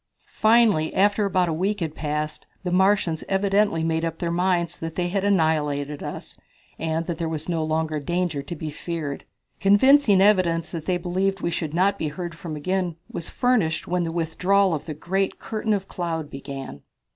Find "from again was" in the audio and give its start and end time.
12.33-13.29